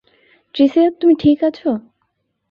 [0.55, 1.69] ট্রিসিয়া, তুমি ঠিক আছো?